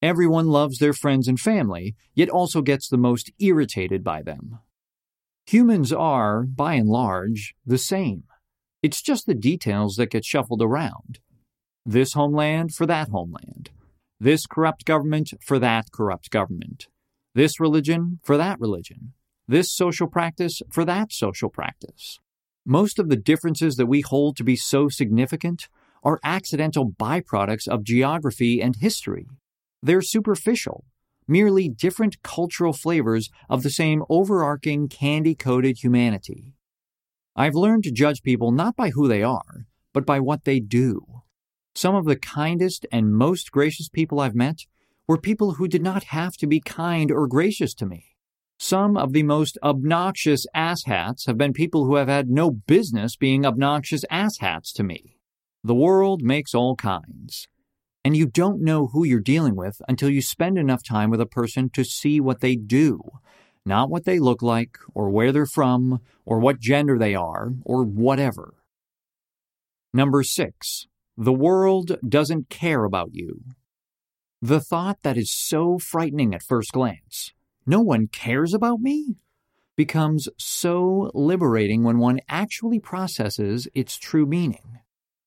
Everyone 0.00 0.48
loves 0.48 0.78
their 0.78 0.92
friends 0.92 1.28
and 1.28 1.38
family, 1.38 1.94
yet 2.14 2.28
also 2.28 2.62
gets 2.62 2.88
the 2.88 2.96
most 2.96 3.30
irritated 3.38 4.02
by 4.02 4.22
them. 4.22 4.58
Humans 5.46 5.92
are, 5.92 6.42
by 6.42 6.74
and 6.74 6.88
large, 6.88 7.54
the 7.66 7.78
same. 7.78 8.24
It's 8.82 9.02
just 9.02 9.26
the 9.26 9.34
details 9.34 9.96
that 9.96 10.10
get 10.10 10.24
shuffled 10.24 10.62
around. 10.62 11.20
This 11.84 12.12
homeland 12.12 12.72
for 12.74 12.86
that 12.86 13.08
homeland. 13.08 13.70
This 14.20 14.46
corrupt 14.46 14.84
government 14.84 15.30
for 15.40 15.58
that 15.58 15.90
corrupt 15.92 16.30
government. 16.30 16.86
This 17.34 17.58
religion 17.58 18.20
for 18.22 18.36
that 18.36 18.60
religion. 18.60 19.14
This 19.48 19.74
social 19.74 20.06
practice 20.06 20.62
for 20.70 20.84
that 20.84 21.12
social 21.12 21.50
practice. 21.50 22.20
Most 22.64 23.00
of 23.00 23.08
the 23.08 23.16
differences 23.16 23.74
that 23.74 23.86
we 23.86 24.00
hold 24.00 24.36
to 24.36 24.44
be 24.44 24.54
so 24.54 24.88
significant 24.88 25.68
are 26.04 26.20
accidental 26.22 26.88
byproducts 26.88 27.66
of 27.66 27.82
geography 27.82 28.62
and 28.62 28.76
history. 28.76 29.26
They're 29.82 30.02
superficial, 30.02 30.84
merely 31.26 31.68
different 31.68 32.22
cultural 32.22 32.72
flavors 32.72 33.28
of 33.48 33.64
the 33.64 33.70
same 33.70 34.04
overarching 34.08 34.88
candy 34.88 35.34
coated 35.34 35.78
humanity. 35.82 36.54
I've 37.34 37.56
learned 37.56 37.82
to 37.84 37.90
judge 37.90 38.22
people 38.22 38.52
not 38.52 38.76
by 38.76 38.90
who 38.90 39.08
they 39.08 39.24
are, 39.24 39.66
but 39.92 40.06
by 40.06 40.20
what 40.20 40.44
they 40.44 40.60
do. 40.60 41.22
Some 41.74 41.94
of 41.94 42.04
the 42.04 42.16
kindest 42.16 42.86
and 42.92 43.14
most 43.14 43.50
gracious 43.50 43.88
people 43.88 44.20
I've 44.20 44.34
met 44.34 44.66
were 45.08 45.18
people 45.18 45.54
who 45.54 45.66
did 45.66 45.82
not 45.82 46.04
have 46.04 46.36
to 46.36 46.46
be 46.46 46.60
kind 46.60 47.10
or 47.10 47.26
gracious 47.26 47.74
to 47.74 47.86
me. 47.86 48.16
Some 48.58 48.96
of 48.96 49.12
the 49.12 49.22
most 49.22 49.58
obnoxious 49.62 50.46
asshats 50.54 51.26
have 51.26 51.36
been 51.36 51.52
people 51.52 51.86
who 51.86 51.96
have 51.96 52.08
had 52.08 52.28
no 52.28 52.50
business 52.50 53.16
being 53.16 53.44
obnoxious 53.44 54.04
asshats 54.10 54.72
to 54.74 54.84
me. 54.84 55.16
The 55.64 55.74
world 55.74 56.22
makes 56.22 56.54
all 56.54 56.76
kinds. 56.76 57.48
And 58.04 58.16
you 58.16 58.26
don't 58.26 58.60
know 58.60 58.88
who 58.88 59.04
you're 59.04 59.20
dealing 59.20 59.56
with 59.56 59.80
until 59.88 60.10
you 60.10 60.22
spend 60.22 60.58
enough 60.58 60.82
time 60.82 61.10
with 61.10 61.20
a 61.20 61.26
person 61.26 61.70
to 61.70 61.84
see 61.84 62.20
what 62.20 62.40
they 62.40 62.56
do, 62.56 63.00
not 63.64 63.90
what 63.90 64.04
they 64.04 64.18
look 64.18 64.42
like, 64.42 64.76
or 64.94 65.08
where 65.10 65.32
they're 65.32 65.46
from, 65.46 66.00
or 66.24 66.38
what 66.38 66.60
gender 66.60 66.98
they 66.98 67.14
are, 67.14 67.54
or 67.64 67.84
whatever. 67.84 68.54
Number 69.92 70.22
six, 70.22 70.86
the 71.16 71.32
world 71.32 71.98
doesn't 72.08 72.48
care 72.48 72.84
about 72.84 73.10
you. 73.12 73.42
The 74.40 74.60
thought 74.60 74.98
that 75.02 75.16
is 75.16 75.30
so 75.30 75.78
frightening 75.78 76.34
at 76.34 76.42
first 76.42 76.72
glance, 76.72 77.32
no 77.66 77.80
one 77.80 78.08
cares 78.08 78.54
about 78.54 78.80
me, 78.80 79.16
becomes 79.76 80.28
so 80.38 81.10
liberating 81.14 81.84
when 81.84 81.98
one 81.98 82.20
actually 82.28 82.80
processes 82.80 83.68
its 83.74 83.96
true 83.96 84.26
meaning. 84.26 84.80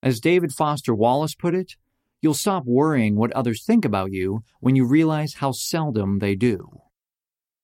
As 0.04 0.20
David 0.20 0.52
Foster 0.52 0.94
Wallace 0.94 1.36
put 1.36 1.56
it, 1.56 1.76
you'll 2.22 2.34
stop 2.34 2.64
worrying 2.66 3.16
what 3.16 3.32
others 3.32 3.64
think 3.64 3.86
about 3.86 4.12
you 4.12 4.44
when 4.60 4.76
you 4.76 4.86
realize 4.86 5.36
how 5.36 5.52
seldom 5.52 6.20
they 6.20 6.36
do. 6.36 6.82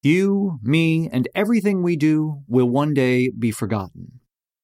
You, 0.04 0.60
me, 0.63 1.10
and 1.12 1.28
everything 1.36 1.84
we 1.84 1.96
do 1.96 2.44
will 2.48 2.70
one 2.70 2.94
day 2.94 3.30
be 3.30 3.51
forgotten. 3.51 4.20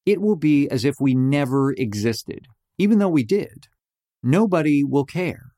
It 0.06 0.22
will 0.22 0.36
be 0.36 0.68
as 0.70 0.86
if 0.86 0.96
we 1.00 1.14
never 1.14 1.74
existed, 1.74 2.48
even 2.77 3.00
though 3.00 3.10
we 3.10 3.24
did. 3.24 3.67
Nobody 4.24 4.84
will 4.84 5.05
care. 5.05 5.53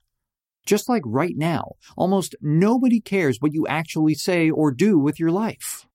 Just 0.65 0.87
like 0.89 1.03
right 1.05 1.35
now, 1.35 1.73
almost 1.97 2.35
nobody 2.41 2.99
cares 2.99 3.37
what 3.39 3.53
you 3.53 3.65
actually 3.67 4.13
say 4.13 4.49
or 4.49 4.71
do 4.71 4.99
with 4.99 5.19
your 5.19 5.31
life. 5.31 5.87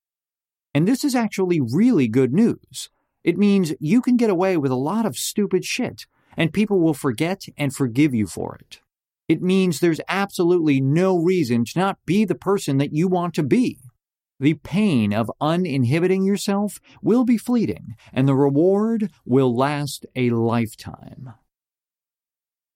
And 0.75 0.89
this 0.89 1.05
is 1.05 1.15
actually 1.15 1.61
really 1.61 2.09
good 2.09 2.33
news. 2.33 2.91
It 3.23 3.39
means 3.39 3.73
you 3.79 4.03
can 4.03 4.17
get 4.17 4.31
away 4.31 4.57
with 4.57 4.73
a 4.73 4.77
lot 4.77 5.07
of 5.07 5.17
stupid 5.17 5.65
shit 5.65 6.07
and 6.37 6.53
people 6.53 6.81
will 6.81 6.95
forget 6.95 7.45
and 7.57 7.75
forgive 7.75 8.15
you 8.15 8.27
for 8.27 8.57
it. 8.57 8.81
It 9.29 9.41
means 9.41 9.81
there's 9.81 10.01
absolutely 10.09 10.81
no 10.81 11.17
reason 11.17 11.65
to 11.65 11.79
not 11.79 11.99
be 12.05 12.25
the 12.25 12.35
person 12.35 12.79
that 12.79 12.93
you 12.93 13.09
want 13.09 13.35
to 13.35 13.43
be. 13.43 13.79
The 14.41 14.55
pain 14.55 15.13
of 15.13 15.31
uninhibiting 15.41 16.25
yourself 16.25 16.81
will 17.01 17.25
be 17.25 17.39
fleeting, 17.39 17.95
and 18.13 18.27
the 18.27 18.35
reward 18.35 19.11
will 19.25 19.55
last 19.55 20.07
a 20.17 20.31
lifetime. 20.31 21.35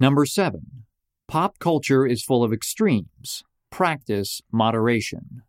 Number 0.00 0.25
seven, 0.25 0.85
pop 1.27 1.59
culture 1.59 2.07
is 2.07 2.23
full 2.23 2.45
of 2.45 2.53
extremes. 2.53 3.43
Practice 3.71 4.41
moderation. 4.53 5.43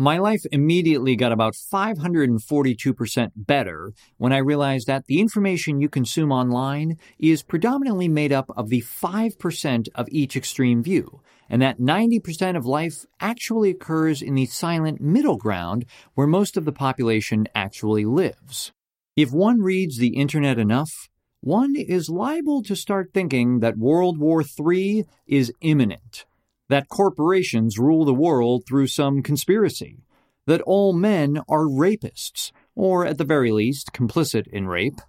My 0.00 0.16
life 0.16 0.46
immediately 0.50 1.14
got 1.14 1.30
about 1.30 1.52
542% 1.52 3.32
better 3.36 3.92
when 4.16 4.32
I 4.32 4.38
realized 4.38 4.86
that 4.86 5.04
the 5.04 5.20
information 5.20 5.82
you 5.82 5.90
consume 5.90 6.32
online 6.32 6.96
is 7.18 7.42
predominantly 7.42 8.08
made 8.08 8.32
up 8.32 8.50
of 8.56 8.70
the 8.70 8.80
5% 8.80 9.88
of 9.94 10.08
each 10.10 10.36
extreme 10.36 10.82
view, 10.82 11.20
and 11.50 11.60
that 11.60 11.80
90% 11.80 12.56
of 12.56 12.64
life 12.64 13.04
actually 13.20 13.68
occurs 13.68 14.22
in 14.22 14.36
the 14.36 14.46
silent 14.46 15.02
middle 15.02 15.36
ground 15.36 15.84
where 16.14 16.26
most 16.26 16.56
of 16.56 16.64
the 16.64 16.72
population 16.72 17.46
actually 17.54 18.06
lives. 18.06 18.72
If 19.16 19.32
one 19.32 19.60
reads 19.60 19.98
the 19.98 20.16
internet 20.16 20.58
enough, 20.58 21.10
one 21.42 21.76
is 21.76 22.08
liable 22.08 22.62
to 22.62 22.74
start 22.74 23.10
thinking 23.12 23.60
that 23.60 23.76
World 23.76 24.18
War 24.18 24.42
III 24.42 25.04
is 25.26 25.52
imminent 25.60 26.24
that 26.70 26.88
corporations 26.88 27.80
rule 27.80 28.04
the 28.04 28.14
world 28.14 28.62
through 28.64 28.86
some 28.86 29.22
conspiracy, 29.24 30.04
that 30.46 30.60
all 30.62 30.92
men 30.92 31.40
are 31.48 31.64
rapists, 31.64 32.52
or 32.76 33.04
at 33.04 33.18
the 33.18 33.24
very 33.24 33.50
least 33.50 33.92
complicit 33.92 34.46
in 34.46 34.68
rape, 34.68 35.00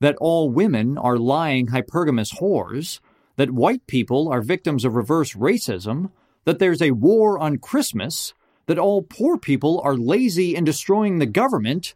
that 0.00 0.16
all 0.16 0.50
women 0.50 0.98
are 0.98 1.16
lying 1.16 1.68
hypergamous 1.68 2.40
whores, 2.40 2.98
that 3.36 3.52
white 3.52 3.86
people 3.86 4.28
are 4.28 4.42
victims 4.42 4.84
of 4.84 4.96
reverse 4.96 5.34
racism, 5.34 6.10
that 6.46 6.58
there's 6.58 6.82
a 6.82 6.90
war 6.90 7.38
on 7.38 7.58
Christmas, 7.58 8.34
that 8.66 8.78
all 8.78 9.00
poor 9.00 9.38
people 9.38 9.80
are 9.84 9.96
lazy 9.96 10.56
and 10.56 10.66
destroying 10.66 11.20
the 11.20 11.26
government, 11.26 11.94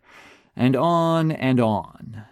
and 0.55 0.77
on 0.77 1.33
and 1.33 1.59
on. 1.59 2.25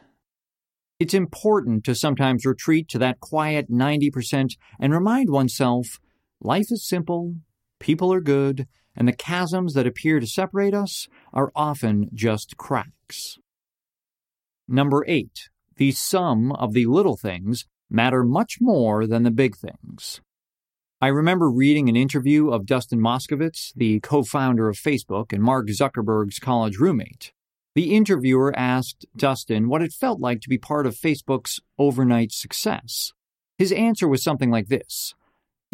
It's 1.01 1.15
important 1.15 1.83
to 1.85 1.97
sometimes 1.97 2.47
retreat 2.47 2.89
to 2.91 2.99
that 2.99 3.19
quiet 3.19 3.69
90% 3.69 4.57
and 4.79 4.93
remind 4.95 5.31
oneself 5.31 5.99
Life 6.41 6.71
is 6.71 6.87
simple, 6.87 7.37
people 7.81 8.13
are 8.13 8.21
good, 8.21 8.67
and 8.95 9.09
the 9.09 9.13
chasms 9.13 9.75
that 9.75 9.87
appear 9.87 10.21
to 10.21 10.27
separate 10.27 10.75
us 10.75 11.09
are 11.33 11.53
often 11.55 12.11
just 12.15 12.57
cracks. 12.57 13.39
Number 14.69 15.05
eight, 15.07 15.49
the 15.77 15.93
sum 15.93 16.53
of 16.53 16.73
the 16.73 16.87
little 16.87 17.17
things 17.17 17.67
matter 17.89 18.25
much 18.25 18.59
more 18.61 19.07
than 19.07 19.23
the 19.23 19.31
big 19.31 19.57
things. 19.57 20.21
I 21.01 21.09
remember 21.09 21.51
reading 21.51 21.89
an 21.89 21.97
interview 21.97 22.51
of 22.51 22.65
Dustin 22.65 23.01
Moskovitz, 23.01 23.73
the 23.77 24.01
co 24.01 24.23
founder 24.23 24.69
of 24.69 24.77
Facebook 24.77 25.33
and 25.33 25.43
Mark 25.43 25.69
Zuckerberg's 25.69 26.39
college 26.39 26.79
roommate. 26.79 27.33
The 27.75 27.95
interviewer 27.95 28.59
asked 28.59 29.05
Dustin 29.15 29.69
what 29.69 29.83
it 29.83 29.93
felt 29.93 30.21
like 30.21 30.41
to 30.41 30.49
be 30.49 30.57
part 30.57 30.87
of 30.87 30.97
Facebook's 30.97 31.61
overnight 31.79 32.33
success. 32.33 33.13
His 33.59 33.73
answer 33.73 34.09
was 34.09 34.25
something 34.25 34.51
like 34.51 34.69
this 34.69 35.15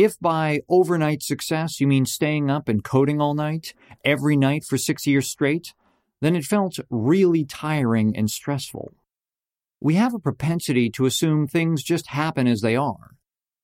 if 0.02 0.18
by 0.20 0.60
overnight 0.68 1.22
success 1.22 1.80
you 1.80 1.86
mean 1.86 2.06
staying 2.06 2.50
up 2.50 2.68
and 2.68 2.82
coding 2.82 3.20
all 3.20 3.34
night, 3.34 3.74
every 4.04 4.36
night 4.36 4.64
for 4.64 4.76
six 4.76 5.06
years 5.06 5.28
straight, 5.28 5.74
then 6.20 6.34
it 6.34 6.44
felt 6.44 6.78
really 6.90 7.44
tiring 7.44 8.16
and 8.16 8.30
stressful. 8.30 8.94
We 9.80 9.94
have 9.94 10.14
a 10.14 10.18
propensity 10.18 10.90
to 10.90 11.06
assume 11.06 11.46
things 11.46 11.82
just 11.82 12.08
happen 12.08 12.46
as 12.46 12.60
they 12.60 12.76
are. 12.76 13.16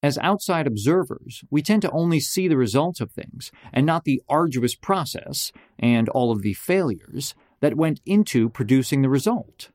As 0.02 0.18
outside 0.18 0.66
observers, 0.66 1.42
we 1.50 1.60
tend 1.60 1.82
to 1.82 1.90
only 1.90 2.20
see 2.20 2.46
the 2.46 2.56
results 2.56 3.00
of 3.00 3.10
things 3.10 3.50
and 3.72 3.84
not 3.84 4.04
the 4.04 4.22
arduous 4.28 4.76
process 4.76 5.50
and 5.78 6.08
all 6.08 6.30
of 6.30 6.42
the 6.42 6.54
failures 6.54 7.34
that 7.60 7.76
went 7.76 8.00
into 8.06 8.48
producing 8.48 9.02
the 9.02 9.08
result. 9.08 9.70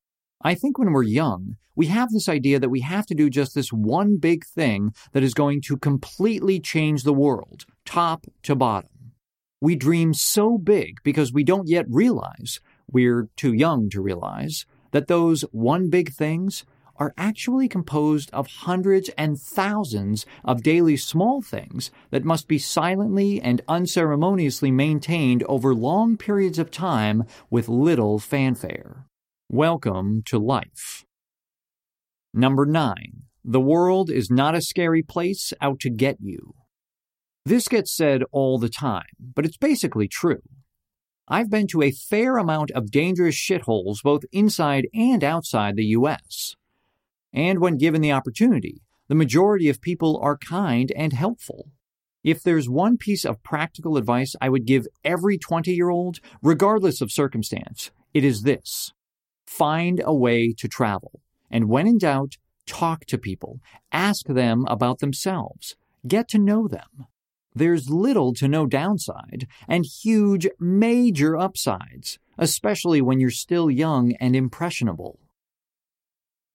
I 0.45 0.55
think 0.55 0.77
when 0.77 0.91
we're 0.91 1.03
young, 1.03 1.55
we 1.73 1.85
have 1.87 2.11
this 2.11 2.27
idea 2.27 2.59
that 2.59 2.69
we 2.69 2.81
have 2.81 3.05
to 3.05 3.15
do 3.15 3.29
just 3.29 3.55
this 3.55 3.71
one 3.71 4.17
big 4.17 4.45
thing 4.45 4.93
that 5.13 5.23
is 5.23 5.33
going 5.33 5.61
to 5.61 5.77
completely 5.77 6.59
change 6.59 7.03
the 7.03 7.13
world, 7.13 7.65
top 7.85 8.27
to 8.43 8.53
bottom. 8.53 9.13
We 9.61 9.77
dream 9.77 10.13
so 10.13 10.57
big 10.57 10.97
because 11.01 11.31
we 11.31 11.45
don't 11.45 11.69
yet 11.69 11.85
realize, 11.89 12.59
we're 12.91 13.29
too 13.37 13.53
young 13.53 13.89
to 13.91 14.01
realize, 14.01 14.65
that 14.91 15.07
those 15.07 15.43
one 15.51 15.89
big 15.89 16.11
things 16.11 16.65
are 16.97 17.13
actually 17.17 17.69
composed 17.69 18.29
of 18.33 18.47
hundreds 18.47 19.09
and 19.17 19.39
thousands 19.39 20.25
of 20.43 20.61
daily 20.61 20.97
small 20.97 21.41
things 21.41 21.89
that 22.11 22.25
must 22.25 22.49
be 22.49 22.59
silently 22.59 23.41
and 23.41 23.61
unceremoniously 23.69 24.71
maintained 24.71 25.41
over 25.43 25.73
long 25.73 26.17
periods 26.17 26.59
of 26.59 26.69
time 26.69 27.23
with 27.49 27.69
little 27.69 28.19
fanfare. 28.19 29.05
Welcome 29.49 30.23
to 30.27 30.39
life. 30.39 31.05
Number 32.33 32.65
9. 32.65 32.95
The 33.43 33.59
world 33.59 34.09
is 34.09 34.31
not 34.31 34.55
a 34.55 34.61
scary 34.61 35.03
place 35.03 35.51
out 35.61 35.81
to 35.81 35.89
get 35.89 36.17
you. 36.21 36.53
This 37.45 37.67
gets 37.67 37.95
said 37.95 38.23
all 38.31 38.57
the 38.57 38.69
time, 38.69 39.03
but 39.19 39.45
it's 39.45 39.57
basically 39.57 40.07
true. 40.07 40.41
I've 41.27 41.51
been 41.51 41.67
to 41.67 41.81
a 41.81 41.91
fair 41.91 42.37
amount 42.37 42.71
of 42.71 42.89
dangerous 42.89 43.35
shitholes 43.35 43.97
both 44.01 44.23
inside 44.31 44.87
and 44.93 45.23
outside 45.23 45.75
the 45.75 45.85
US. 45.97 46.55
And 47.33 47.59
when 47.59 47.77
given 47.77 48.01
the 48.01 48.13
opportunity, 48.13 48.81
the 49.09 49.15
majority 49.15 49.67
of 49.67 49.81
people 49.81 50.19
are 50.23 50.37
kind 50.37 50.91
and 50.95 51.13
helpful. 51.13 51.69
If 52.23 52.41
there's 52.41 52.69
one 52.69 52.97
piece 52.97 53.25
of 53.25 53.43
practical 53.43 53.97
advice 53.97 54.35
I 54.41 54.47
would 54.47 54.65
give 54.65 54.87
every 55.03 55.37
20 55.37 55.73
year 55.73 55.89
old, 55.89 56.19
regardless 56.41 57.01
of 57.01 57.11
circumstance, 57.11 57.91
it 58.13 58.23
is 58.23 58.43
this 58.43 58.92
Find 59.57 60.01
a 60.03 60.15
way 60.15 60.51
to 60.57 60.67
travel. 60.67 61.21
And 61.51 61.69
when 61.69 61.85
in 61.85 61.99
doubt, 61.99 62.37
talk 62.65 63.05
to 63.05 63.19
people. 63.19 63.59
Ask 63.91 64.25
them 64.25 64.65
about 64.67 64.97
themselves. 64.97 65.75
Get 66.07 66.27
to 66.29 66.39
know 66.39 66.67
them. 66.67 67.05
There's 67.53 67.87
little 67.87 68.33
to 68.33 68.47
no 68.47 68.65
downside 68.65 69.45
and 69.67 69.85
huge, 69.85 70.47
major 70.59 71.37
upsides, 71.37 72.17
especially 72.35 72.99
when 72.99 73.19
you're 73.19 73.29
still 73.29 73.69
young 73.69 74.13
and 74.13 74.35
impressionable. 74.35 75.19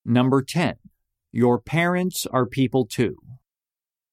Number 0.03 0.41
10. 0.41 0.75
Your 1.31 1.57
parents 1.57 2.25
are 2.25 2.45
people 2.45 2.85
too. 2.85 3.15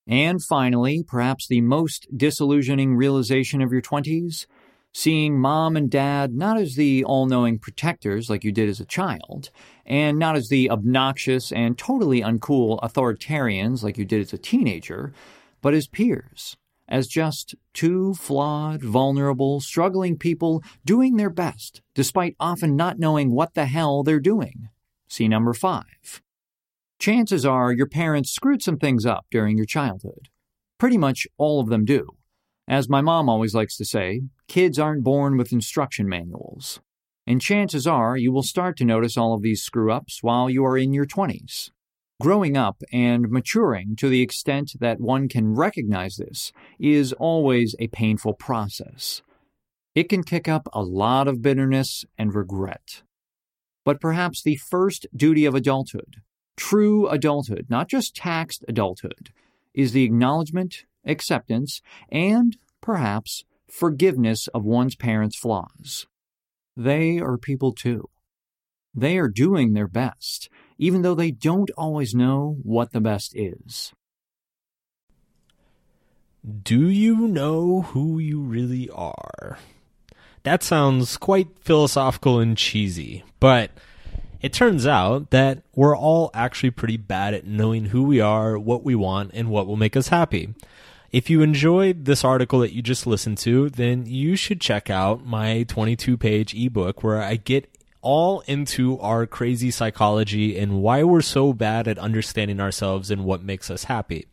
And 0.07 0.41
finally, 0.41 1.03
perhaps 1.03 1.49
the 1.49 1.61
most 1.61 2.07
disillusioning 2.17 2.95
realization 2.95 3.61
of 3.61 3.73
your 3.73 3.83
20s 3.83 4.47
seeing 4.97 5.39
mom 5.39 5.77
and 5.77 5.91
dad 5.91 6.35
not 6.35 6.57
as 6.57 6.75
the 6.75 7.05
all 7.05 7.27
knowing 7.27 7.59
protectors 7.59 8.31
like 8.31 8.43
you 8.43 8.51
did 8.51 8.67
as 8.67 8.81
a 8.81 8.85
child, 8.87 9.51
and 9.85 10.19
not 10.19 10.35
as 10.35 10.49
the 10.49 10.71
obnoxious 10.71 11.53
and 11.53 11.77
totally 11.77 12.23
uncool 12.23 12.81
authoritarians 12.81 13.83
like 13.83 13.99
you 13.99 14.07
did 14.07 14.23
as 14.23 14.33
a 14.33 14.39
teenager, 14.39 15.13
but 15.61 15.75
as 15.75 15.87
peers, 15.87 16.57
as 16.89 17.09
just 17.09 17.55
two 17.75 18.15
flawed, 18.15 18.83
vulnerable, 18.83 19.61
struggling 19.61 20.17
people 20.17 20.63
doing 20.83 21.19
their 21.19 21.29
best, 21.29 21.83
despite 21.95 22.35
often 22.41 22.75
not 22.75 22.99
knowing 22.99 23.33
what 23.33 23.53
the 23.53 23.67
hell 23.67 24.03
they're 24.03 24.19
doing. 24.19 24.71
See 25.09 25.29
number 25.29 25.53
five. 25.53 26.23
Chances 26.99 27.45
are 27.45 27.71
your 27.71 27.87
parents 27.87 28.31
screwed 28.31 28.63
some 28.63 28.79
things 28.79 29.05
up 29.05 29.27
during 29.31 29.59
your 29.59 29.67
childhood. 29.67 30.31
Pretty 30.79 30.97
much 30.97 31.27
all 31.37 31.61
of 31.61 31.69
them 31.69 31.85
do. 31.85 32.17
As 32.69 32.89
my 32.89 33.01
mom 33.01 33.29
always 33.29 33.55
likes 33.55 33.77
to 33.77 33.85
say, 33.85 34.23
kids 34.49 34.79
aren't 34.79 35.05
born 35.05 35.37
with 35.37 35.53
instruction 35.53 36.09
manuals. 36.09 36.81
And 37.27 37.41
chances 37.41 37.87
are 37.87 38.17
you 38.17 38.33
will 38.33 38.43
start 38.43 38.77
to 38.79 38.85
notice 38.85 39.17
all 39.17 39.35
of 39.35 39.43
these 39.43 39.63
screw 39.63 39.93
ups 39.93 40.23
while 40.23 40.51
you 40.51 40.65
are 40.65 40.77
in 40.77 40.93
your 40.93 41.07
20s. 41.07 41.71
Growing 42.21 42.57
up 42.57 42.83
and 42.93 43.29
maturing 43.29 43.95
to 43.97 44.09
the 44.09 44.23
extent 44.23 44.73
that 44.81 45.01
one 45.01 45.29
can 45.29 45.55
recognize 45.55 46.17
this 46.17 46.53
is 46.79 47.13
always 47.13 47.77
a 47.79 47.89
painful 47.89 48.33
process. 48.33 49.23
It 49.95 50.09
can 50.09 50.25
kick 50.25 50.49
up 50.49 50.69
a 50.73 50.83
lot 50.83 51.29
of 51.29 51.43
bitterness 51.43 52.05
and 52.19 52.35
regret. 52.35 53.03
But 53.85 54.01
perhaps 54.01 54.43
the 54.43 54.57
first 54.57 55.07
duty 55.15 55.45
of 55.45 55.55
adulthood, 55.55 56.17
true 56.57 57.09
adulthood, 57.09 57.67
not 57.69 57.89
just 57.89 58.17
taxed 58.17 58.65
adulthood, 58.67 59.31
is 59.75 59.93
the 59.93 60.05
acknowledgement 60.05 60.85
acceptance, 61.07 61.81
and, 62.11 62.57
perhaps, 62.81 63.45
forgiveness 63.71 64.49
of 64.49 64.65
one's 64.65 64.97
parents' 64.97 65.37
flaws. 65.37 66.07
They 66.77 67.19
are 67.19 67.39
people 67.39 67.73
too. 67.73 68.09
They 68.95 69.19
are 69.19 69.29
doing 69.29 69.73
their 69.73 69.89
best, 69.89 70.49
even 70.79 71.03
though 71.03 71.15
they 71.15 71.31
don't 71.31 71.71
always 71.77 72.15
know 72.15 72.59
what 72.63 72.93
the 72.93 73.01
best 73.01 73.35
is. 73.35 73.93
Do 76.63 76.89
you 76.89 77.27
know 77.27 77.83
who 77.83 78.19
you 78.19 78.41
really 78.41 78.89
are? 78.91 79.59
That 80.45 80.63
sounds 80.63 81.17
quite 81.17 81.49
philosophical 81.61 82.39
and 82.39 82.57
cheesy, 82.57 83.25
but 83.41 83.73
it 84.41 84.53
turns 84.53 84.87
out 84.87 85.31
that 85.31 85.63
we're 85.75 85.97
all 85.97 86.31
actually 86.33 86.71
pretty 86.71 86.97
bad 86.97 87.35
at 87.35 87.47
knowing 87.47 87.87
who 87.87 88.05
we 88.05 88.21
are, 88.21 88.57
what 88.57 88.85
we 88.85 88.95
want, 88.95 89.33
and 89.35 89.51
what 89.51 89.67
will 89.67 89.77
make 89.77 89.97
us 89.97 90.09
happy. 90.09 90.55
If 91.17 91.31
you 91.31 91.41
enjoyed 91.41 92.05
this 92.05 92.25
article 92.25 92.59
that 92.59 92.75
you 92.75 92.83
just 92.83 93.07
listened 93.07 93.39
to, 93.39 93.71
then 93.71 94.05
you 94.05 94.37
should 94.37 94.61
check 94.61 94.91
out 94.91 95.25
my 95.25 95.63
22 95.63 96.19
page 96.19 96.55
ebook 96.55 97.03
where 97.03 97.23
I 97.23 97.37
get 97.37 97.75
all 98.03 98.41
into 98.41 99.01
our 99.01 99.25
crazy 99.25 99.71
psychology 99.71 100.59
and 100.59 100.83
why 100.83 101.05
we're 101.05 101.23
so 101.23 101.55
bad 101.55 101.89
at 101.89 101.97
understanding 101.99 102.61
ourselves 102.61 103.11
and 103.11 103.25
what 103.25 103.43
makes 103.43 103.71
us 103.71 103.85
happy. 103.85 104.27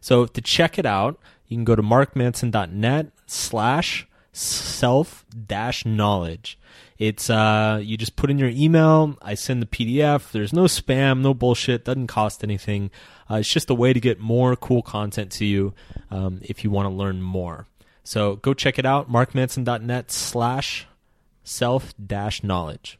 So 0.00 0.26
to 0.26 0.40
check 0.40 0.76
it 0.76 0.84
out, 0.84 1.20
you 1.46 1.56
can 1.56 1.64
go 1.64 1.76
to 1.76 1.82
markmanson.net 1.82 3.12
slash 3.26 4.08
self 4.34 5.24
dash 5.46 5.86
knowledge. 5.86 6.58
It's 6.98 7.30
uh 7.30 7.80
you 7.82 7.96
just 7.96 8.16
put 8.16 8.30
in 8.30 8.38
your 8.38 8.50
email, 8.50 9.16
I 9.22 9.34
send 9.34 9.62
the 9.62 9.66
PDF. 9.66 10.32
There's 10.32 10.52
no 10.52 10.64
spam, 10.64 11.20
no 11.20 11.32
bullshit, 11.32 11.84
doesn't 11.84 12.08
cost 12.08 12.44
anything. 12.44 12.90
Uh, 13.30 13.36
it's 13.36 13.48
just 13.48 13.70
a 13.70 13.74
way 13.74 13.92
to 13.92 14.00
get 14.00 14.20
more 14.20 14.54
cool 14.54 14.82
content 14.82 15.32
to 15.32 15.46
you 15.46 15.72
um, 16.10 16.40
if 16.42 16.62
you 16.62 16.70
want 16.70 16.86
to 16.86 16.94
learn 16.94 17.22
more. 17.22 17.66
So 18.02 18.36
go 18.36 18.52
check 18.52 18.78
it 18.78 18.84
out, 18.84 19.10
markmanson.net 19.10 20.10
slash 20.10 20.86
self 21.42 21.94
dash 22.04 22.42
knowledge. 22.42 22.98